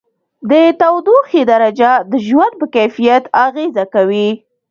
[0.49, 4.29] د تودوخې درجه د ژوند په کیفیت اغېزه کوي.